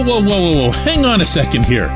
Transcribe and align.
Whoa, 0.00 0.22
whoa, 0.22 0.40
whoa, 0.40 0.52
whoa. 0.52 0.70
Hang 0.70 1.04
on 1.04 1.20
a 1.20 1.26
second 1.26 1.66
here. 1.66 1.88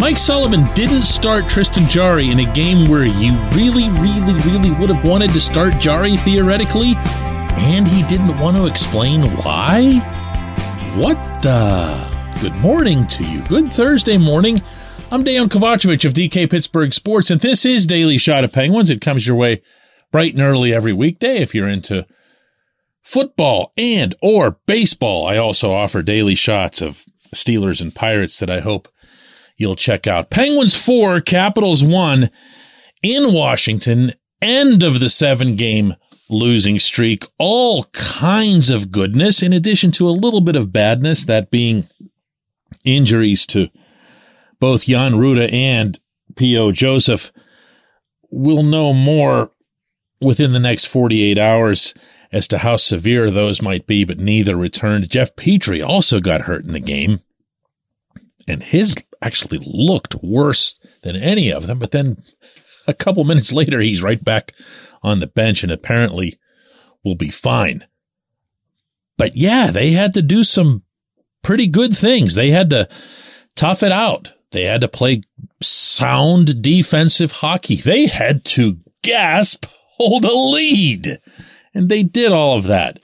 Mike 0.00 0.16
Sullivan 0.16 0.64
didn't 0.72 1.02
start 1.02 1.46
Tristan 1.46 1.86
Jarry 1.86 2.30
in 2.30 2.40
a 2.40 2.52
game 2.54 2.88
where 2.88 3.04
you 3.04 3.34
really, 3.52 3.90
really, 4.00 4.32
really 4.46 4.70
would 4.70 4.88
have 4.88 5.06
wanted 5.06 5.28
to 5.32 5.40
start 5.40 5.78
Jarry 5.78 6.16
theoretically, 6.16 6.94
and 7.58 7.86
he 7.86 8.04
didn't 8.04 8.40
want 8.40 8.56
to 8.56 8.64
explain 8.64 9.24
why? 9.36 9.98
What 10.96 11.16
the? 11.42 12.40
Good 12.40 12.56
morning 12.62 13.06
to 13.08 13.22
you. 13.22 13.42
Good 13.42 13.70
Thursday 13.70 14.16
morning. 14.16 14.62
I'm 15.12 15.24
Dejan 15.24 15.48
Kovacevic 15.48 16.06
of 16.06 16.14
DK 16.14 16.50
Pittsburgh 16.50 16.94
Sports, 16.94 17.30
and 17.30 17.42
this 17.42 17.66
is 17.66 17.84
Daily 17.84 18.16
Shot 18.16 18.44
of 18.44 18.52
Penguins. 18.52 18.88
It 18.88 19.02
comes 19.02 19.26
your 19.26 19.36
way 19.36 19.60
bright 20.10 20.32
and 20.32 20.42
early 20.42 20.72
every 20.72 20.94
weekday 20.94 21.36
if 21.42 21.54
you're 21.54 21.68
into 21.68 22.06
football 23.04 23.72
and 23.76 24.14
or 24.20 24.58
baseball. 24.66 25.28
I 25.28 25.36
also 25.36 25.72
offer 25.72 26.02
daily 26.02 26.34
shots 26.34 26.82
of 26.82 27.04
Steelers 27.34 27.80
and 27.80 27.94
Pirates 27.94 28.38
that 28.40 28.50
I 28.50 28.60
hope 28.60 28.88
you'll 29.56 29.76
check 29.76 30.06
out. 30.06 30.30
Penguins 30.30 30.74
4, 30.74 31.20
Capitals 31.20 31.84
1 31.84 32.30
in 33.02 33.32
Washington. 33.32 34.12
End 34.42 34.82
of 34.82 35.00
the 35.00 35.08
seven 35.08 35.54
game 35.54 35.94
losing 36.28 36.78
streak. 36.78 37.26
All 37.38 37.84
kinds 37.92 38.70
of 38.70 38.90
goodness 38.90 39.42
in 39.42 39.52
addition 39.52 39.92
to 39.92 40.08
a 40.08 40.10
little 40.10 40.40
bit 40.40 40.56
of 40.56 40.72
badness, 40.72 41.24
that 41.26 41.50
being 41.50 41.88
injuries 42.84 43.46
to 43.46 43.68
both 44.58 44.86
Jan 44.86 45.12
Rutta 45.12 45.52
and 45.52 45.98
P.O. 46.36 46.72
Joseph. 46.72 47.30
We'll 48.30 48.62
know 48.62 48.92
more 48.92 49.52
within 50.20 50.52
the 50.52 50.58
next 50.58 50.86
48 50.86 51.38
hours 51.38 51.94
as 52.34 52.48
to 52.48 52.58
how 52.58 52.74
severe 52.74 53.30
those 53.30 53.62
might 53.62 53.86
be, 53.86 54.02
but 54.02 54.18
neither 54.18 54.56
returned. 54.56 55.08
Jeff 55.08 55.36
Petry 55.36 55.86
also 55.86 56.18
got 56.18 56.42
hurt 56.42 56.64
in 56.64 56.72
the 56.72 56.80
game, 56.80 57.20
and 58.48 58.60
his 58.60 58.96
actually 59.22 59.60
looked 59.64 60.16
worse 60.20 60.80
than 61.02 61.14
any 61.14 61.52
of 61.52 61.68
them. 61.68 61.78
But 61.78 61.92
then 61.92 62.24
a 62.88 62.92
couple 62.92 63.22
minutes 63.22 63.52
later, 63.54 63.80
he's 63.80 64.02
right 64.02 64.22
back 64.22 64.52
on 65.00 65.20
the 65.20 65.28
bench 65.28 65.62
and 65.62 65.70
apparently 65.70 66.36
will 67.04 67.14
be 67.14 67.30
fine. 67.30 67.86
But 69.16 69.36
yeah, 69.36 69.70
they 69.70 69.92
had 69.92 70.12
to 70.14 70.22
do 70.22 70.42
some 70.42 70.82
pretty 71.42 71.68
good 71.68 71.96
things. 71.96 72.34
They 72.34 72.50
had 72.50 72.68
to 72.70 72.88
tough 73.54 73.84
it 73.84 73.92
out. 73.92 74.32
They 74.50 74.64
had 74.64 74.80
to 74.80 74.88
play 74.88 75.22
sound 75.62 76.60
defensive 76.60 77.30
hockey. 77.30 77.76
They 77.76 78.06
had 78.06 78.44
to 78.46 78.78
gasp, 79.02 79.66
hold 79.98 80.24
a 80.24 80.34
lead. 80.34 81.20
And 81.74 81.88
they 81.88 82.02
did 82.02 82.32
all 82.32 82.56
of 82.56 82.64
that. 82.64 83.00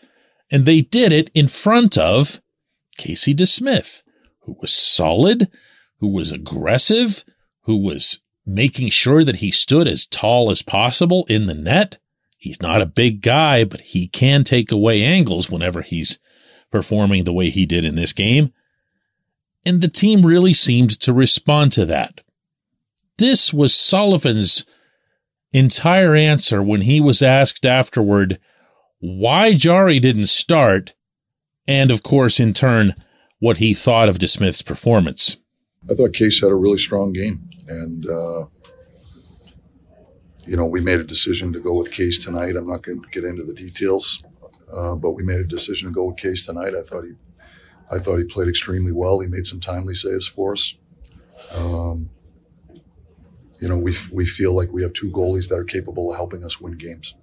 And 0.51 0.65
they 0.65 0.81
did 0.81 1.13
it 1.13 1.31
in 1.35 1.49
front 1.49 1.99
of 1.99 2.41
Casey 2.97 3.35
DeSmith, 3.35 4.03
who 4.41 4.57
was 4.61 4.73
solid, 4.73 5.51
who 5.99 6.09
was 6.09 6.33
aggressive, 6.33 7.25
who 7.63 7.77
was 7.77 8.21
making 8.47 8.89
sure 8.89 9.25
that 9.25 9.37
he 9.37 9.51
stood 9.51 9.87
as 9.87 10.07
tall 10.07 10.51
as 10.51 10.63
possible 10.63 11.25
in 11.29 11.47
the 11.47 11.55
net. 11.55 11.99
He's 12.37 12.63
not 12.63 12.83
a 12.83 12.87
big 12.87 13.21
guy, 13.21 13.65
but 13.65 13.81
he 13.83 14.09
can 14.09 14.45
take 14.45 14.73
away 14.73 15.03
angles 15.03 15.51
whenever 15.51 15.83
he's 15.83 16.19
performing 16.71 17.25
the 17.25 17.33
way 17.33 17.51
he 17.51 17.67
did 17.67 17.85
in 17.85 17.97
this 17.97 18.13
game. 18.13 18.53
And 19.67 19.81
the 19.81 19.89
team 19.89 20.25
really 20.25 20.55
seemed 20.55 20.99
to 21.01 21.13
respond 21.13 21.73
to 21.73 21.85
that. 21.87 22.23
This 23.19 23.53
was 23.53 23.75
Sullivan's 23.75 24.65
entire 25.53 26.15
answer 26.15 26.63
when 26.63 26.83
he 26.83 27.01
was 27.01 27.21
asked 27.21 27.67
afterward 27.67 28.39
why 29.01 29.55
Jarry 29.55 29.99
didn't 29.99 30.29
start, 30.29 30.95
and 31.67 31.91
of 31.91 32.03
course, 32.03 32.39
in 32.39 32.53
turn, 32.53 32.95
what 33.39 33.57
he 33.57 33.75
thought 33.75 34.09
of 34.09 34.19
DeSmith's 34.19 34.63
performance. 34.63 35.39
I 35.91 35.95
thought 35.95 36.13
Case 36.13 36.41
had 36.41 36.53
a 36.53 36.55
really 36.55 36.79
strong 36.79 37.13
game, 37.13 37.39
and 37.69 38.07
uh, 38.07 38.45
you 40.47 40.57
know 40.57 40.67
we 40.67 40.81
made 40.81 41.01
a 41.01 41.05
decision 41.05 41.53
to 41.55 41.61
go 41.61 41.75
with 41.75 41.91
Case 41.91 42.23
tonight. 42.23 42.57
I'm 42.57 42.69
not 42.69 42.83
going 42.83 43.03
to 43.03 43.09
get 43.09 43.25
into 43.25 43.43
the 43.43 43.55
details, 43.55 44.23
uh, 44.73 44.95
but 44.95 45.13
we 45.13 45.23
made 45.25 45.41
a 45.41 45.47
decision 45.47 45.89
to 45.89 45.95
go 45.95 46.05
with 46.07 46.19
Case 46.19 46.45
tonight. 46.45 46.75
I 46.75 46.83
thought 46.83 47.05
he, 47.05 47.13
I 47.91 47.99
thought 47.99 48.19
he 48.19 48.25
played 48.25 48.49
extremely 48.49 48.93
well. 48.93 49.21
He 49.21 49.29
made 49.29 49.47
some 49.47 49.61
timely 49.61 49.95
saves 49.95 50.27
for 50.27 50.53
us. 50.53 50.75
Um, 51.57 52.11
you 53.61 53.69
know, 53.69 53.79
we 53.79 53.97
we 54.13 54.27
feel 54.27 54.55
like 54.55 54.71
we 54.73 54.83
have 54.83 54.93
two 54.93 55.11
goalies 55.11 55.49
that 55.49 55.57
are 55.57 55.65
capable 55.65 56.11
of 56.11 56.17
helping 56.17 56.45
us 56.45 56.61
win 56.61 56.77
games. 56.77 57.15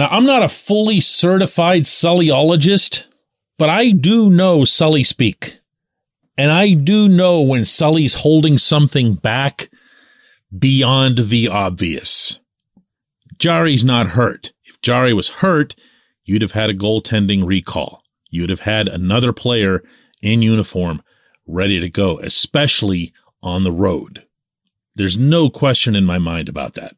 Now, 0.00 0.08
I'm 0.08 0.24
not 0.24 0.42
a 0.42 0.48
fully 0.48 0.98
certified 0.98 1.82
Sullyologist, 1.82 3.06
but 3.58 3.68
I 3.68 3.90
do 3.90 4.30
know 4.30 4.64
Sully 4.64 5.02
speak. 5.02 5.60
And 6.38 6.50
I 6.50 6.72
do 6.72 7.06
know 7.06 7.42
when 7.42 7.66
Sully's 7.66 8.14
holding 8.14 8.56
something 8.56 9.12
back 9.12 9.68
beyond 10.58 11.18
the 11.18 11.48
obvious. 11.48 12.40
Jarry's 13.36 13.84
not 13.84 14.12
hurt. 14.12 14.54
If 14.64 14.80
Jarry 14.80 15.12
was 15.12 15.28
hurt, 15.28 15.76
you'd 16.24 16.40
have 16.40 16.52
had 16.52 16.70
a 16.70 16.74
goaltending 16.74 17.46
recall. 17.46 18.02
You'd 18.30 18.48
have 18.48 18.60
had 18.60 18.88
another 18.88 19.34
player 19.34 19.82
in 20.22 20.40
uniform 20.40 21.02
ready 21.46 21.78
to 21.78 21.90
go, 21.90 22.18
especially 22.20 23.12
on 23.42 23.64
the 23.64 23.72
road. 23.72 24.24
There's 24.94 25.18
no 25.18 25.50
question 25.50 25.94
in 25.94 26.06
my 26.06 26.16
mind 26.16 26.48
about 26.48 26.72
that. 26.76 26.96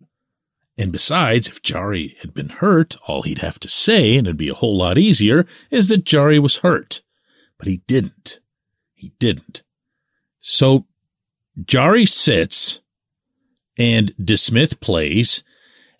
And 0.79 0.91
besides, 0.91 1.49
if 1.49 1.63
Jarry 1.63 2.17
had 2.21 2.33
been 2.33 2.49
hurt, 2.49 2.97
all 3.07 3.23
he'd 3.23 3.39
have 3.39 3.61
to 3.61 3.69
say, 3.69 4.17
and 4.17 4.27
it'd 4.27 4.37
be 4.37 4.49
a 4.49 4.55
whole 4.55 4.77
lot 4.77 4.99
easier, 4.99 5.47
is 5.71 5.89
that 5.89 6.05
Jarry 6.05 6.39
was 6.39 6.59
hurt. 6.59 7.03
But 7.59 7.69
he 7.69 7.79
didn't. 7.87 8.41
He 8.95 9.13
didn't. 9.19 9.63
So 10.41 10.87
Jarry 11.65 12.07
sits 12.07 12.81
and 13.79 14.15
DeSmith 14.17 14.81
plays, 14.81 15.45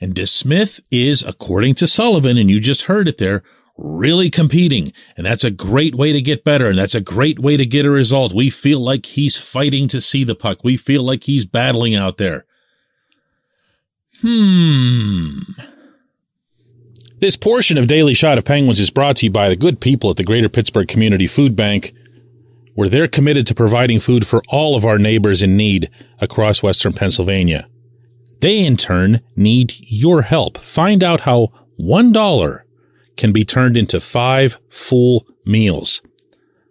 and 0.01 0.15
DeSmith 0.15 0.81
is, 0.91 1.23
according 1.23 1.75
to 1.77 1.87
Sullivan, 1.87 2.39
and 2.39 2.51
you 2.51 2.59
just 2.59 2.83
heard 2.83 3.09
it 3.09 3.19
there, 3.19 3.43
really 3.77 4.31
competing. 4.31 4.93
And 5.17 5.27
that's 5.27 5.45
a 5.45 5.51
great 5.51 5.95
way 5.95 6.13
to 6.13 6.21
get 6.21 6.45
better. 6.45 6.69
And 6.69 6.79
that's 6.79 6.95
a 6.95 7.01
great 7.01 7.39
way 7.39 7.57
to 7.57 7.67
get 7.67 7.87
a 7.87 7.91
result. 7.91 8.35
We 8.35 8.51
feel 8.51 8.81
like 8.81 9.07
he's 9.07 9.37
fighting 9.37 9.89
to 9.89 10.01
see 10.01 10.25
the 10.25 10.35
puck. 10.35 10.65
We 10.65 10.77
feel 10.77 11.03
like 11.03 11.25
he's 11.25 11.47
battling 11.47 11.95
out 11.95 12.17
there. 12.17 12.47
Hmm. 14.23 15.41
This 17.19 17.37
portion 17.37 17.77
of 17.77 17.89
Daily 17.89 18.15
Shot 18.15 18.39
of 18.39 18.45
Penguins 18.45 18.79
is 18.79 18.91
brought 18.91 19.17
to 19.17 19.27
you 19.27 19.33
by 19.33 19.49
the 19.49 19.57
good 19.57 19.81
people 19.81 20.11
at 20.11 20.17
the 20.17 20.23
Greater 20.23 20.49
Pittsburgh 20.49 20.87
Community 20.87 21.27
Food 21.27 21.57
Bank, 21.57 21.93
where 22.75 22.89
they're 22.89 23.09
committed 23.09 23.49
to 23.49 23.55
providing 23.55 23.99
food 23.99 24.25
for 24.27 24.41
all 24.49 24.77
of 24.77 24.85
our 24.85 24.99
neighbors 24.99 25.43
in 25.43 25.57
need 25.57 25.91
across 26.21 26.63
Western 26.63 26.93
Pennsylvania. 26.93 27.67
They, 28.41 28.65
in 28.65 28.77
turn, 28.77 29.23
need 29.35 29.75
your 29.81 30.23
help. 30.23 30.57
Find 30.59 31.03
out 31.03 31.23
how 31.23 31.49
$1 31.81 32.61
can 33.17 33.33
be 33.33 33.45
turned 33.45 33.77
into 33.77 33.99
five 34.01 34.59
full 34.69 35.27
meals. 35.45 36.01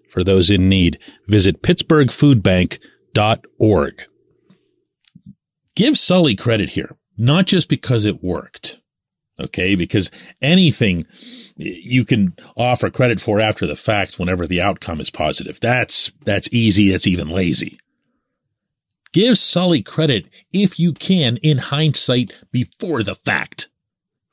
For 0.09 0.23
those 0.23 0.49
in 0.49 0.69
need, 0.69 0.97
visit 1.27 1.61
pittsburghfoodbank.org. 1.61 4.03
Give 5.75 5.97
Sully 5.97 6.35
credit 6.35 6.69
here 6.71 6.97
not 7.17 7.45
just 7.45 7.69
because 7.69 8.05
it 8.05 8.23
worked. 8.23 8.79
Okay. 9.39 9.75
Because 9.75 10.11
anything 10.41 11.03
you 11.55 12.05
can 12.05 12.35
offer 12.55 12.89
credit 12.89 13.19
for 13.19 13.39
after 13.39 13.65
the 13.65 13.75
fact 13.75 14.19
whenever 14.19 14.47
the 14.47 14.61
outcome 14.61 14.99
is 14.99 15.09
positive. 15.09 15.59
That's, 15.59 16.11
that's 16.23 16.51
easy. 16.53 16.91
That's 16.91 17.07
even 17.07 17.29
lazy. 17.29 17.79
Give 19.13 19.37
Sully 19.37 19.81
credit 19.81 20.27
if 20.53 20.79
you 20.79 20.93
can 20.93 21.37
in 21.37 21.57
hindsight 21.57 22.31
before 22.51 23.03
the 23.03 23.15
fact 23.15 23.69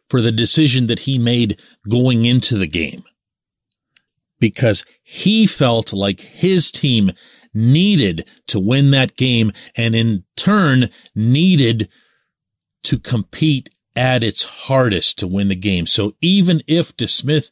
for 0.08 0.20
the 0.20 0.32
decision 0.32 0.86
that 0.86 1.00
he 1.00 1.18
made 1.18 1.60
going 1.88 2.24
into 2.24 2.56
the 2.56 2.66
game. 2.66 3.02
Because 4.38 4.84
he 5.02 5.46
felt 5.46 5.92
like 5.92 6.20
his 6.20 6.70
team 6.70 7.12
needed 7.52 8.28
to 8.46 8.60
win 8.60 8.92
that 8.92 9.16
game 9.16 9.52
and 9.74 9.94
in 9.96 10.24
turn 10.36 10.90
needed 11.14 11.88
to 12.84 12.98
compete 12.98 13.70
at 13.96 14.22
its 14.22 14.44
hardest 14.44 15.18
to 15.18 15.26
win 15.26 15.48
the 15.48 15.56
game. 15.56 15.86
So 15.86 16.14
even 16.20 16.62
if 16.66 16.96
DeSmith 16.96 17.50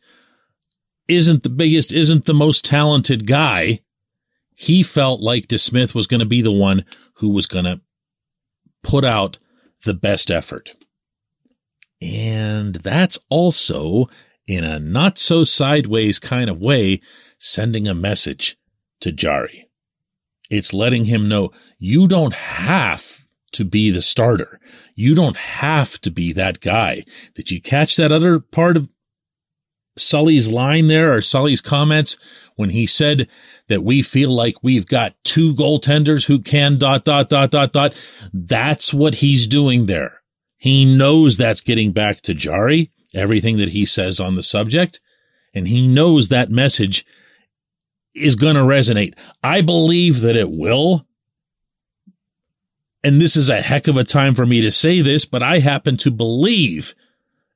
isn't 1.08 1.42
the 1.42 1.48
biggest, 1.48 1.92
isn't 1.92 2.24
the 2.24 2.34
most 2.34 2.64
talented 2.64 3.26
guy, 3.26 3.80
he 4.54 4.82
felt 4.82 5.20
like 5.20 5.48
DeSmith 5.48 5.94
was 5.94 6.06
going 6.06 6.20
to 6.20 6.26
be 6.26 6.40
the 6.40 6.52
one 6.52 6.84
who 7.16 7.28
was 7.28 7.46
going 7.46 7.64
to 7.64 7.80
put 8.82 9.04
out 9.04 9.38
the 9.84 9.94
best 9.94 10.30
effort. 10.30 10.74
And 12.00 12.76
that's 12.76 13.18
also, 13.28 14.08
in 14.46 14.64
a 14.64 14.78
not 14.78 15.18
so 15.18 15.44
sideways 15.44 16.18
kind 16.18 16.48
of 16.48 16.60
way, 16.60 17.00
sending 17.38 17.88
a 17.88 17.94
message 17.94 18.56
to 19.00 19.12
Jarry. 19.12 19.68
It's 20.48 20.72
letting 20.72 21.06
him 21.06 21.28
know 21.28 21.50
you 21.78 22.06
don't 22.06 22.34
have 22.34 23.25
to 23.56 23.64
be 23.64 23.90
the 23.90 24.02
starter. 24.02 24.60
You 24.94 25.14
don't 25.14 25.36
have 25.36 26.00
to 26.02 26.10
be 26.10 26.32
that 26.32 26.60
guy. 26.60 27.04
Did 27.34 27.50
you 27.50 27.60
catch 27.60 27.96
that 27.96 28.12
other 28.12 28.38
part 28.38 28.76
of 28.76 28.88
Sully's 29.98 30.50
line 30.50 30.88
there 30.88 31.14
or 31.14 31.22
Sully's 31.22 31.60
comments 31.60 32.18
when 32.56 32.70
he 32.70 32.86
said 32.86 33.28
that 33.68 33.82
we 33.82 34.02
feel 34.02 34.30
like 34.30 34.62
we've 34.62 34.86
got 34.86 35.14
two 35.24 35.54
goaltenders 35.54 36.26
who 36.26 36.40
can 36.40 36.78
dot, 36.78 37.04
dot, 37.04 37.28
dot, 37.28 37.50
dot, 37.50 37.72
dot. 37.72 37.94
That's 38.32 38.92
what 38.92 39.16
he's 39.16 39.46
doing 39.46 39.86
there. 39.86 40.20
He 40.58 40.84
knows 40.84 41.36
that's 41.36 41.60
getting 41.60 41.92
back 41.92 42.20
to 42.22 42.34
Jarry, 42.34 42.90
everything 43.14 43.56
that 43.58 43.70
he 43.70 43.84
says 43.84 44.20
on 44.20 44.36
the 44.36 44.42
subject, 44.42 45.00
and 45.54 45.68
he 45.68 45.86
knows 45.86 46.28
that 46.28 46.50
message 46.50 47.06
is 48.14 48.36
going 48.36 48.56
to 48.56 48.62
resonate. 48.62 49.14
I 49.42 49.60
believe 49.60 50.20
that 50.22 50.36
it 50.36 50.50
will. 50.50 51.06
And 53.06 53.20
this 53.20 53.36
is 53.36 53.48
a 53.48 53.62
heck 53.62 53.86
of 53.86 53.96
a 53.96 54.02
time 54.02 54.34
for 54.34 54.44
me 54.44 54.60
to 54.62 54.72
say 54.72 55.00
this, 55.00 55.24
but 55.24 55.40
I 55.40 55.60
happen 55.60 55.96
to 55.98 56.10
believe 56.10 56.92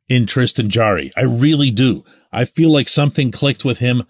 in 0.08 0.24
Tristan 0.24 0.70
Jarry. 0.70 1.10
I 1.16 1.22
really 1.22 1.72
do. 1.72 2.04
I 2.30 2.44
feel 2.44 2.70
like 2.70 2.88
something 2.88 3.32
clicked 3.32 3.64
with 3.64 3.80
him 3.80 4.04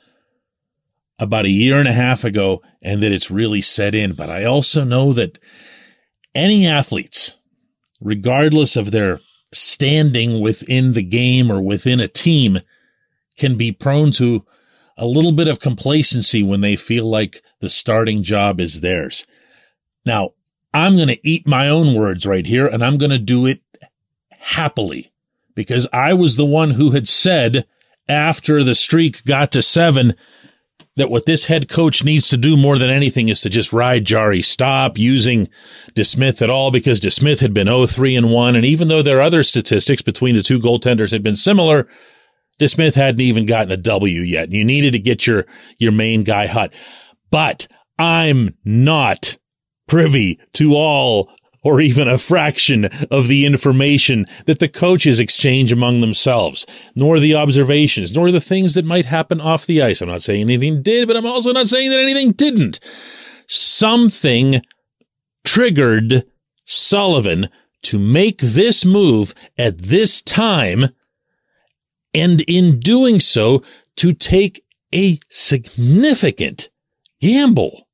about 1.19 1.47
a 1.47 1.51
year 1.51 1.79
and 1.79 1.89
a 1.89 1.95
half 1.95 2.25
ago 2.25 2.61
and 2.83 3.03
that 3.03 3.11
it's 3.11 3.31
really 3.31 3.63
set 3.63 3.95
in. 3.95 4.13
But 4.13 4.29
I 4.29 4.45
also 4.45 4.85
know 4.85 5.15
that 5.15 5.39
any 6.35 6.69
athletes, 6.69 7.39
regardless 8.03 8.77
of 8.77 8.91
their 8.91 9.21
standing 9.51 10.43
within 10.43 10.93
the 10.93 11.03
game 11.03 11.51
or 11.51 11.63
within 11.63 12.01
a 12.01 12.07
team, 12.07 12.59
can 13.39 13.57
be 13.57 13.73
prone 13.73 14.11
to 14.11 14.45
a 14.99 15.07
little 15.07 15.33
bit 15.33 15.49
of 15.49 15.59
complacency 15.59 16.43
when 16.43 16.61
they 16.61 16.77
feel 16.77 17.09
like 17.09 17.41
the 17.61 17.71
starting 17.71 18.23
job 18.23 18.61
is 18.61 18.83
theirs. 18.83 19.27
Now, 20.05 20.33
I'm 20.73 20.97
going 20.97 21.09
to 21.09 21.29
eat 21.29 21.47
my 21.47 21.69
own 21.69 21.95
words 21.95 22.27
right 22.27 22.47
here 22.47 22.67
and 22.67 22.85
I'm 22.85 22.99
going 22.99 23.11
to 23.11 23.19
do 23.19 23.47
it 23.47 23.61
happily 24.31 25.13
because 25.55 25.87
I 25.93 26.15
was 26.15 26.37
the 26.37 26.47
one 26.47 26.73
who 26.73 26.93
had 26.93 27.09
said 27.09 27.67
after 28.09 28.65
the 28.65 28.75
streak 28.75 29.25
got 29.25 29.53
to 29.53 29.63
seven 29.63 30.15
that 30.97 31.11
what 31.11 31.25
this 31.25 31.47
head 31.47 31.69
coach 31.69 32.05
needs 32.05 32.29
to 32.29 32.37
do 32.37 32.57
more 32.57 32.79
than 32.79 32.91
anything 32.91 33.29
is 33.29 33.41
to 33.41 33.49
just 33.49 33.73
ride 33.73 34.05
Jarry, 34.05 34.43
stop 34.43 34.99
using 34.99 35.49
DeSmith 35.95 36.43
at 36.43 36.51
all 36.51 36.71
because 36.71 37.01
DeSmith 37.01 37.41
had 37.41 37.55
been 37.55 37.69
0-3 37.69 38.19
and 38.19 38.31
1. 38.31 38.57
And 38.57 38.65
even 38.65 38.89
though 38.89 39.03
their 39.03 39.23
other 39.23 39.43
statistics 39.43 40.03
between 40.03 40.37
the 40.37 40.43
two 40.43 40.59
goaltenders 40.59 41.13
had 41.13 41.23
been 41.23 41.37
similar, 41.37 41.89
DeSmith 42.59 42.95
hadn't 42.95 43.21
even 43.21 43.47
gotten 43.47 43.71
a 43.71 43.77
W 43.77 44.21
yet. 44.21 44.51
You 44.51 44.65
needed 44.65 44.93
to 44.93 44.99
get 44.99 45.27
your, 45.27 45.47
your 45.79 45.93
main 45.93 46.25
guy 46.25 46.47
hot. 46.47 46.75
But 47.31 47.69
I'm 47.99 48.57
not 48.65 49.39
privy 49.91 50.39
to 50.53 50.75
all 50.77 51.29
or 51.63 51.81
even 51.81 52.09
a 52.09 52.17
fraction 52.17 52.87
of 53.11 53.27
the 53.27 53.45
information 53.45 54.25
that 54.47 54.61
the 54.61 54.69
coaches 54.69 55.21
exchange 55.21 55.73
among 55.73 56.01
themselves, 56.01 56.65
nor 56.95 57.21
the 57.21 57.35
observations, 57.35 58.17
nor 58.17 58.31
the 58.33 58.41
things 58.41 58.75
that 58.75 58.85
might 58.85 59.05
happen 59.05 59.41
off 59.41 59.67
the 59.67 59.83
ice. 59.83 60.01
I'm 60.01 60.09
not 60.09 60.23
saying 60.23 60.43
anything 60.43 60.81
did, 60.81 61.07
but 61.07 61.17
I'm 61.17 61.27
also 61.27 61.53
not 61.53 61.67
saying 61.67 61.91
that 61.91 62.01
anything 62.01 62.33
didn't. 62.33 62.81
Something 63.47 64.63
triggered 65.45 66.25
Sullivan 66.65 67.51
to 67.83 67.99
make 67.99 68.39
this 68.39 68.85
move 68.85 69.35
at 69.59 69.77
this 69.79 70.23
time, 70.23 70.91
and 72.15 72.41
in 72.43 72.79
doing 72.79 73.19
so, 73.19 73.63
to 73.97 74.13
take 74.13 74.63
a 74.95 75.19
significant 75.29 76.71
gamble. 77.21 77.89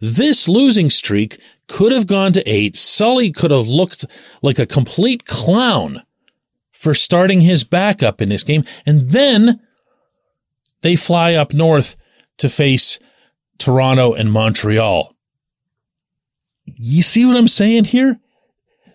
This 0.00 0.48
losing 0.48 0.90
streak 0.90 1.40
could 1.66 1.92
have 1.92 2.06
gone 2.06 2.32
to 2.32 2.48
eight. 2.48 2.76
Sully 2.76 3.32
could 3.32 3.50
have 3.50 3.66
looked 3.66 4.04
like 4.42 4.58
a 4.58 4.66
complete 4.66 5.24
clown 5.24 6.02
for 6.70 6.94
starting 6.94 7.40
his 7.40 7.64
backup 7.64 8.22
in 8.22 8.28
this 8.28 8.44
game. 8.44 8.62
And 8.86 9.10
then 9.10 9.60
they 10.82 10.94
fly 10.94 11.34
up 11.34 11.52
north 11.52 11.96
to 12.38 12.48
face 12.48 13.00
Toronto 13.58 14.12
and 14.12 14.32
Montreal. 14.32 15.14
You 16.64 17.02
see 17.02 17.26
what 17.26 17.36
I'm 17.36 17.48
saying 17.48 17.84
here? 17.84 18.20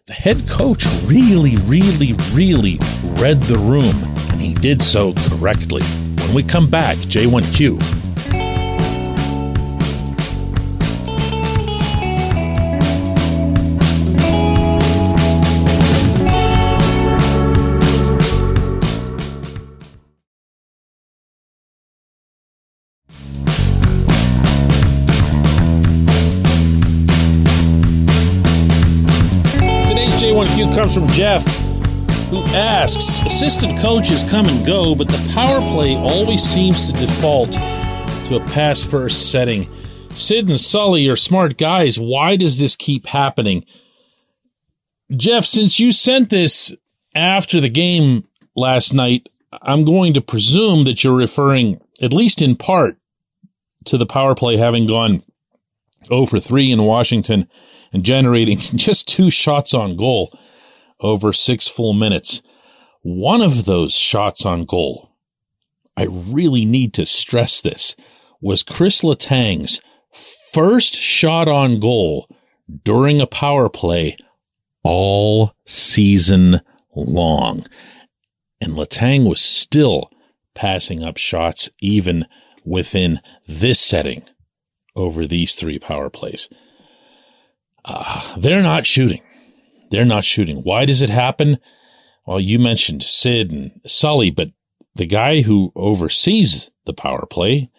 The 0.06 0.14
head 0.14 0.48
coach 0.48 0.86
really, 1.06 1.56
really, 1.66 2.14
really 2.32 2.78
read 3.22 3.42
the 3.44 3.58
room, 3.58 3.96
and 4.32 4.42
he 4.42 4.54
did 4.54 4.82
so 4.82 5.14
correctly. 5.30 5.82
When 5.84 6.34
we 6.34 6.44
come 6.44 6.70
back, 6.70 6.98
J1Q 6.98 8.03
comes 30.72 30.94
from 30.94 31.08
Jeff, 31.08 31.44
who 32.30 32.44
asks 32.56 33.22
Assistant 33.26 33.80
coaches 33.80 34.24
come 34.30 34.46
and 34.46 34.66
go, 34.66 34.96
but 34.96 35.08
the 35.08 35.32
power 35.34 35.60
play 35.72 35.96
always 35.96 36.44
seems 36.44 36.88
to 36.88 36.94
default 36.94 37.52
to 37.52 38.36
a 38.38 38.46
pass 38.48 38.84
first 38.84 39.32
setting. 39.32 39.68
Sid 40.12 40.48
and 40.48 40.60
Sully 40.60 41.08
are 41.08 41.16
smart 41.16 41.58
guys. 41.58 42.00
Why 42.00 42.36
does 42.36 42.60
this 42.60 42.76
keep 42.76 43.08
happening? 43.08 43.66
Jeff, 45.16 45.46
since 45.46 45.80
you 45.80 45.92
sent 45.92 46.30
this 46.30 46.74
after 47.16 47.60
the 47.60 47.70
game 47.70 48.28
last 48.56 48.94
night, 48.94 49.30
I'm 49.62 49.86
going 49.86 50.14
to 50.14 50.22
presume 50.22 50.84
that 50.86 51.04
you're 51.04 51.16
referring, 51.16 51.82
at 52.02 52.14
least 52.14 52.42
in 52.42 52.56
part, 52.56 52.98
to 53.86 53.98
the 53.98 54.06
power 54.06 54.36
play 54.36 54.58
having 54.58 54.88
gone 54.88 55.24
0 56.08 56.26
for 56.28 56.40
3 56.40 56.72
in 56.72 56.84
Washington 56.84 57.48
and 57.92 58.04
generating 58.04 58.58
just 58.76 59.08
two 59.08 59.30
shots 59.30 59.74
on 59.74 59.98
goal 59.98 60.38
over 61.00 61.34
six 61.34 61.68
full 61.68 61.94
minutes. 61.94 62.42
One 63.02 63.42
of 63.42 63.66
those 63.66 63.94
shots 63.94 64.46
on 64.46 64.66
goal, 64.66 65.12
I 65.98 66.04
really 66.04 66.66
need 66.66 66.94
to 66.96 67.06
stress 67.06 67.62
this, 67.62 67.96
was 68.42 68.64
Chris 68.64 69.02
Letang's 69.02 69.82
first 70.52 70.96
shot 70.96 71.48
on 71.48 71.80
goal 71.80 72.28
during 72.84 73.20
a 73.20 73.28
power 73.28 73.70
play 73.70 74.18
all 74.84 75.54
season 75.66 76.62
long. 76.96 77.66
And 78.62 78.74
Letang 78.74 79.28
was 79.28 79.42
still 79.42 80.10
passing 80.54 81.04
up 81.04 81.18
shots 81.18 81.70
even 81.80 82.26
within 82.64 83.20
this 83.48 83.80
setting 83.80 84.24
over 84.96 85.28
these 85.28 85.56
three 85.56 85.80
power 85.80 86.10
plays. 86.10 86.50
Uh, 87.84 88.38
they're 88.38 88.62
not 88.62 88.86
shooting. 88.86 89.22
They're 89.94 90.06
not 90.06 90.26
shooting. 90.26 90.64
Why 90.64 90.86
does 90.86 91.04
it 91.04 91.12
happen? 91.12 91.60
Well, 92.26 92.40
you 92.40 92.58
mentioned 92.58 93.04
Sid 93.04 93.52
and 93.52 93.80
Sully, 93.86 94.32
but 94.32 94.50
the 94.96 95.06
guy 95.06 95.42
who 95.42 95.72
oversees 95.76 96.72
the 96.86 96.96
power 96.96 97.28
play, 97.28 97.70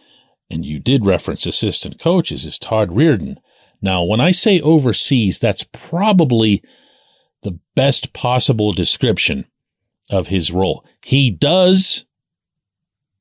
and 0.49 0.65
you 0.65 0.79
did 0.79 1.07
reference 1.07 1.45
assistant 1.45 1.99
coaches, 1.99 2.47
is 2.47 2.57
Todd 2.57 2.91
Reirden. 2.91 3.39
Now, 3.83 4.05
when 4.05 4.21
I 4.21 4.31
say 4.31 4.61
oversees, 4.61 5.41
that's 5.41 5.67
probably 5.73 6.63
the 7.43 7.59
best 7.75 8.13
possible 8.13 8.71
description 8.71 9.47
of 10.09 10.29
his 10.29 10.53
role. 10.53 10.85
He 11.05 11.33
does 11.33 12.05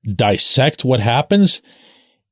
dissect 0.05 0.85
what 0.85 0.99
happens. 0.99 1.63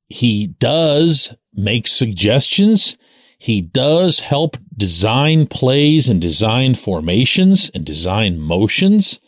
He 0.10 0.46
does 0.46 1.36
make 1.56 1.88
suggestions. 1.88 3.00
He 3.42 3.60
does 3.60 4.20
help 4.20 4.56
design 4.78 5.48
plays 5.48 6.08
and 6.08 6.22
design 6.22 6.76
formations 6.76 7.72
and 7.74 7.84
design 7.84 8.40
motions. 8.40 9.20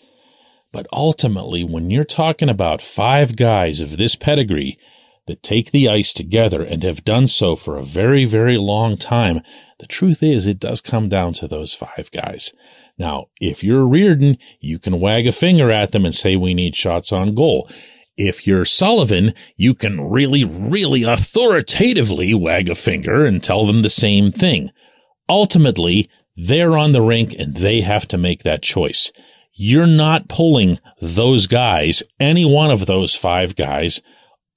But 0.72 0.86
ultimately, 0.94 1.64
when 1.64 1.90
you're 1.90 2.04
talking 2.04 2.48
about 2.48 2.80
five 2.80 3.36
guys 3.36 3.82
of 3.82 3.98
this 3.98 4.16
pedigree 4.16 4.78
that 5.26 5.42
take 5.42 5.72
the 5.72 5.90
ice 5.90 6.14
together 6.14 6.62
and 6.62 6.84
have 6.84 7.04
done 7.04 7.26
so 7.26 7.56
for 7.56 7.76
a 7.76 7.84
very, 7.84 8.24
very 8.26 8.60
long 8.60 8.98
time, 8.98 9.42
the 9.80 9.88
truth 9.88 10.22
is 10.22 10.46
it 10.46 10.60
does 10.60 10.80
come 10.80 11.10
down 11.10 11.34
to 11.34 11.48
those 11.48 11.74
five 11.74 12.12
guys. 12.12 12.54
Now, 13.00 13.30
if 13.42 13.64
you're 13.64 13.88
Reirden, 13.88 14.38
you 14.60 14.78
can 14.78 15.00
wag 15.00 15.26
a 15.26 15.32
finger 15.32 15.72
at 15.72 15.92
them 15.92 16.06
and 16.06 16.14
say 16.14 16.36
we 16.36 16.54
need 16.54 16.76
shots 16.76 17.12
on 17.12 17.34
goal. 17.34 17.68
If 18.16 18.46
you're 18.46 18.66
Sullivan, 18.66 19.34
you 19.56 19.74
can 19.74 20.10
really, 20.10 20.44
really 20.44 21.04
authoritatively 21.04 22.34
wag 22.34 22.70
a 22.70 22.76
finger 22.76 23.26
and 23.26 23.42
tell 23.42 23.66
them 23.66 23.82
the 23.82 23.90
same 23.90 24.32
thing. 24.32 24.70
Ultimately, 25.28 26.10
they're 26.36 26.78
on 26.78 26.92
the 26.92 27.02
rink 27.02 27.34
and 27.38 27.56
they 27.56 27.82
have 27.82 28.08
to 28.10 28.18
make 28.18 28.44
that 28.44 28.62
choice. 28.62 29.12
You're 29.54 29.88
not 29.88 30.30
pulling 30.30 30.80
those 31.02 31.48
guys, 31.48 32.04
any 32.20 32.46
one 32.46 32.72
of 32.72 32.86
those 32.86 33.16
five 33.16 33.56
guys, 33.56 34.02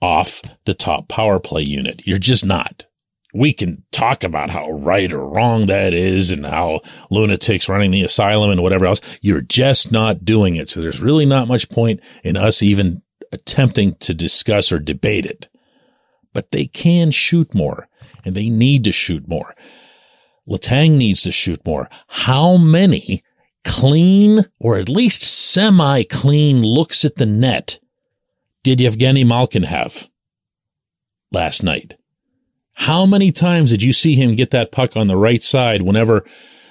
off 0.01 0.43
the 0.65 0.75
top 0.75 1.09
power 1.09 1.39
play 1.39 1.63
unit. 1.63 2.03
You're 2.07 2.19
just 2.19 2.45
not. 2.45 2.87
We 3.35 3.53
can 3.53 3.85
talk 3.93 4.25
about 4.25 4.51
how 4.51 4.71
right 4.71 5.13
or 5.13 5.27
wrong 5.29 5.67
that 5.67 5.93
is 5.93 6.31
and 6.31 6.47
how 6.47 6.81
lunatics 7.11 7.69
running 7.69 7.91
the 7.91 8.03
asylum 8.03 8.51
and 8.51 8.63
whatever 8.63 8.87
else. 8.87 9.01
You're 9.21 9.43
just 9.43 9.93
not 9.93 10.25
doing 10.25 10.57
it. 10.57 10.71
So 10.71 10.81
there's 10.81 11.01
really 11.01 11.27
not 11.27 11.49
much 11.49 11.69
point 11.69 12.01
in 12.25 12.37
us 12.37 12.63
even 12.63 13.03
attempting 13.37 13.95
to 13.97 14.15
discuss 14.15 14.73
or 14.73 14.79
debate 14.79 15.27
it. 15.27 15.49
But 16.33 16.51
they 16.51 16.67
can 16.67 17.11
shoot 17.11 17.55
more 17.55 17.89
and 18.25 18.35
they 18.35 18.49
need 18.49 18.85
to 18.85 18.93
shoot 18.93 19.29
more. 19.29 19.55
Letang 20.49 20.97
needs 20.97 21.23
to 21.23 21.33
shoot 21.33 21.65
more. 21.67 21.89
How 22.09 22.57
many 22.57 23.23
clean 23.65 24.47
or 24.61 24.77
at 24.77 24.89
least 24.89 25.23
semi 25.23 26.03
clean 26.05 26.63
looks 26.63 27.05
at 27.05 27.17
the 27.17 27.27
net 27.27 27.79
did 28.63 28.79
Evgeni 28.79 29.27
Malkin 29.27 29.65
have 29.65 30.09
last 31.31 31.63
night? 31.63 31.97
How 32.75 33.07
many 33.07 33.33
times 33.33 33.71
did 33.71 33.83
you 33.83 33.93
see 33.93 34.15
him 34.15 34.35
get 34.35 34.51
that 34.51 34.73
puck 34.73 34.97
on 34.97 35.09
the 35.09 35.17
right 35.17 35.43
side 35.43 35.83
whenever 35.83 36.25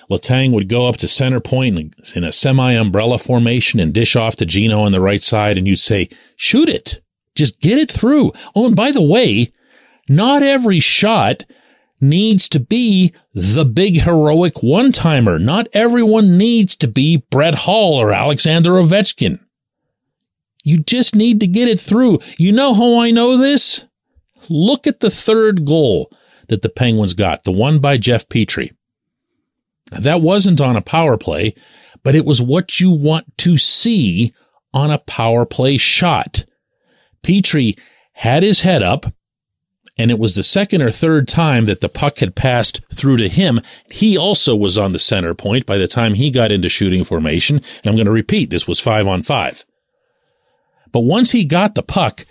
Letang 0.10 0.52
would 0.52 0.70
go 0.70 0.88
up 0.88 0.98
to 0.98 1.08
center 1.08 1.40
point 1.40 1.96
in 2.16 2.24
a 2.24 2.32
semi 2.32 2.72
umbrella 2.72 3.18
formation 3.18 3.80
and 3.80 3.94
dish 3.94 4.16
off 4.16 4.36
to 4.38 4.46
Gino 4.46 4.82
on 4.82 4.92
the 4.92 5.02
right 5.02 5.22
side 5.22 5.58
and 5.58 5.68
you'd 5.68 5.80
say, 5.80 6.10
shoot 6.36 6.70
it. 6.70 7.02
Just 7.34 7.60
get 7.60 7.78
it 7.78 7.92
through. 7.92 8.32
Oh, 8.56 8.68
and 8.68 8.76
by 8.76 8.92
the 8.92 9.02
way, 9.02 9.52
not 10.08 10.44
every 10.44 10.80
shot 10.80 11.44
needs 12.00 12.48
to 12.50 12.60
be 12.60 13.14
the 13.34 13.66
big 13.66 14.02
heroic 14.02 14.62
one 14.62 14.92
timer. 14.92 15.40
Not 15.40 15.68
everyone 15.74 16.38
needs 16.38 16.76
to 16.78 16.88
be 16.88 17.26
Brett 17.30 17.56
Hull 17.56 17.96
or 17.96 18.12
Alexander 18.12 18.72
Ovechkin. 18.72 19.40
You 20.64 20.80
just 20.80 21.16
need 21.16 21.40
to 21.42 21.48
get 21.48 21.68
it 21.68 21.80
through. 21.80 22.20
You 22.38 22.52
know 22.52 22.74
how 22.74 23.00
I 23.00 23.12
know 23.12 23.38
this? 23.38 23.86
Look 24.50 24.88
at 24.88 25.00
the 25.00 25.12
third 25.12 25.66
goal 25.66 26.12
that 26.48 26.62
the 26.62 26.70
Penguins 26.70 27.14
got, 27.14 27.44
the 27.44 27.52
one 27.52 27.80
by 27.80 27.98
Jeff 27.98 28.28
Petry. 28.28 28.72
That 29.92 30.22
wasn't 30.22 30.62
on 30.62 30.76
a 30.76 30.82
power 30.82 31.18
play, 31.18 31.56
but 32.04 32.16
it 32.16 32.26
was 32.26 32.42
what 32.42 32.80
you 32.80 32.92
want 32.92 33.38
to 33.40 33.58
see 33.58 34.34
on 34.74 34.92
a 34.92 35.00
power 35.00 35.46
play 35.46 35.78
shot. 35.78 36.46
Petry 37.24 37.78
had 38.14 38.44
his 38.44 38.62
head 38.62 38.84
up, 38.84 39.06
and 39.98 40.12
it 40.12 40.20
was 40.20 40.36
the 40.36 40.44
second 40.44 40.82
or 40.82 40.92
third 40.92 41.28
time 41.28 41.66
that 41.66 41.82
the 41.82 41.90
puck 41.90 42.18
had 42.20 42.36
passed 42.36 42.82
through 42.94 43.18
to 43.18 43.30
him. 43.30 43.62
He 43.90 44.18
also 44.18 44.56
was 44.56 44.78
on 44.78 44.92
the 44.92 45.00
center 45.00 45.34
point 45.34 45.66
by 45.66 45.78
the 45.78 45.88
time 45.88 46.16
he 46.16 46.32
got 46.32 46.52
into 46.52 46.68
shooting 46.68 47.04
formation. 47.04 47.58
And 47.58 47.88
I'm 47.88 47.96
going 47.96 48.06
to 48.06 48.12
repeat, 48.12 48.50
this 48.50 48.68
was 48.68 48.80
five 48.80 49.08
on 49.08 49.24
five. 49.24 49.64
But 50.92 51.02
once 51.02 51.32
he 51.32 51.46
got 51.46 51.76
the 51.76 51.84
puck, 51.84 52.26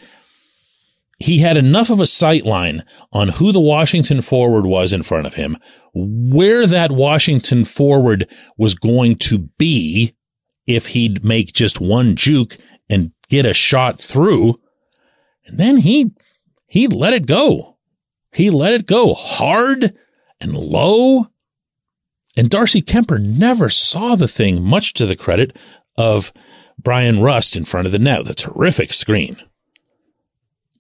he 1.19 1.39
had 1.39 1.57
enough 1.57 1.91
of 1.91 2.01
a 2.01 2.07
sight 2.07 2.45
line 2.45 2.85
on 3.13 3.29
who 3.29 3.53
the 3.53 3.61
Washington 3.61 4.21
forward 4.21 4.67
was 4.67 4.93
in 4.93 5.03
front 5.03 5.27
of 5.27 5.35
him, 5.35 5.57
where 5.95 6.67
that 6.67 6.93
Washington 6.93 7.65
forward 7.65 8.29
was 8.57 8.75
going 8.75 9.17
to 9.17 9.39
be 9.59 10.15
if 10.67 10.89
he'd 10.89 11.25
make 11.25 11.53
just 11.53 11.81
one 11.81 12.17
juke 12.17 12.57
and 12.89 13.13
get 13.29 13.47
a 13.47 13.53
shot 13.53 14.01
through. 14.01 14.61
And 15.47 15.59
then 15.59 15.79
he, 15.79 16.13
he 16.67 16.89
let 16.89 17.13
it 17.13 17.27
go. 17.27 17.77
He 18.33 18.51
let 18.51 18.73
it 18.73 18.87
go 18.87 19.15
hard 19.15 19.95
and 20.41 20.57
low. 20.57 21.29
And 22.37 22.51
Darcy 22.51 22.83
Kuemper 22.83 23.23
never 23.23 23.71
saw 23.71 24.17
the 24.17 24.27
thing, 24.27 24.63
much 24.63 24.93
to 24.95 25.07
the 25.07 25.15
credit 25.15 25.57
of 25.97 26.33
Bryan 26.77 27.21
Rust 27.21 27.55
in 27.55 27.65
front 27.65 27.87
of 27.87 27.93
the 27.93 27.99
net. 28.01 28.25
The 28.25 28.35
terrific 28.35 28.93
screen. 28.93 29.37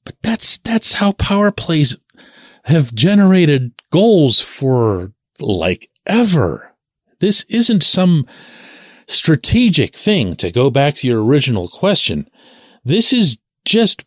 But 0.05 0.17
that's, 0.23 0.59
that's 0.59 0.95
how 0.95 1.13
power 1.13 1.51
plays 1.51 1.97
have 2.65 2.95
generated 2.95 3.73
goals 3.91 4.41
for 4.41 5.13
like 5.39 5.91
ever. 6.07 6.75
This 7.21 7.45
isn't 7.49 7.83
some 7.83 8.27
strategic 9.07 9.95
thing 9.95 10.37
to 10.37 10.51
go 10.51 10.71
back 10.71 10.95
to 10.97 11.07
your 11.07 11.25
original 11.25 11.69
question. 11.69 12.29
This 12.85 13.13
is 13.13 13.39
just, 13.65 14.05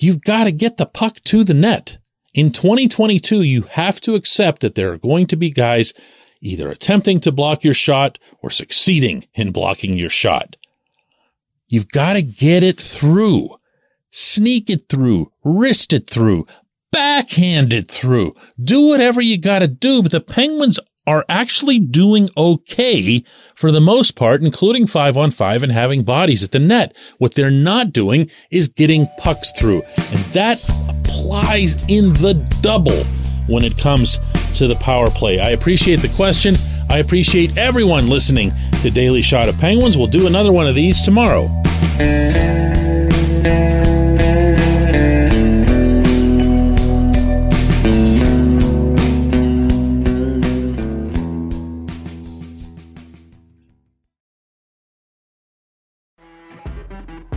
you've 0.00 0.22
got 0.22 0.44
to 0.44 0.52
get 0.52 0.76
the 0.76 0.86
puck 0.86 1.20
to 1.24 1.44
the 1.44 1.54
net. 1.54 1.98
In 2.32 2.50
2022, 2.50 3.42
you 3.42 3.62
have 3.62 4.00
to 4.02 4.14
accept 4.14 4.62
that 4.62 4.74
there 4.74 4.92
are 4.92 4.98
going 4.98 5.26
to 5.28 5.36
be 5.36 5.50
guys 5.50 5.92
either 6.40 6.70
attempting 6.70 7.20
to 7.20 7.32
block 7.32 7.64
your 7.64 7.74
shot 7.74 8.18
or 8.42 8.50
succeeding 8.50 9.26
in 9.34 9.52
blocking 9.52 9.96
your 9.96 10.10
shot. 10.10 10.56
You've 11.68 11.88
got 11.88 12.14
to 12.14 12.22
get 12.22 12.62
it 12.62 12.80
through 12.80 13.56
sneak 14.10 14.68
it 14.68 14.88
through, 14.88 15.32
wrist 15.44 15.92
it 15.92 16.08
through, 16.08 16.46
backhand 16.92 17.72
it 17.72 17.90
through, 17.90 18.32
do 18.62 18.86
whatever 18.88 19.20
you 19.20 19.38
gotta 19.38 19.68
do. 19.68 20.02
But 20.02 20.12
the 20.12 20.20
Penguins 20.20 20.78
are 21.06 21.24
actually 21.28 21.78
doing 21.78 22.28
okay 22.36 23.24
for 23.54 23.72
the 23.72 23.80
most 23.80 24.14
part, 24.14 24.42
including 24.42 24.86
five 24.86 25.16
on 25.16 25.30
five 25.30 25.62
and 25.62 25.72
having 25.72 26.04
bodies 26.04 26.44
at 26.44 26.52
the 26.52 26.58
net. 26.58 26.94
What 27.18 27.34
they're 27.34 27.50
not 27.50 27.92
doing 27.92 28.30
is 28.50 28.68
getting 28.68 29.08
pucks 29.18 29.50
through. 29.58 29.82
And 29.96 30.20
that 30.32 30.62
applies 30.88 31.82
in 31.88 32.10
the 32.14 32.34
double 32.60 33.04
when 33.46 33.64
it 33.64 33.76
comes 33.76 34.18
to 34.54 34.68
the 34.68 34.76
power 34.76 35.08
play. 35.10 35.40
I 35.40 35.50
appreciate 35.50 35.96
the 35.96 36.08
question. 36.10 36.54
I 36.88 36.98
appreciate 36.98 37.56
everyone 37.56 38.08
listening 38.08 38.52
to 38.82 38.90
Daily 38.90 39.22
Shot 39.22 39.48
of 39.48 39.58
Penguins. 39.58 39.96
We'll 39.96 40.06
do 40.06 40.26
another 40.26 40.52
one 40.52 40.66
of 40.66 40.74
these 40.74 41.02
tomorrow. 41.02 41.48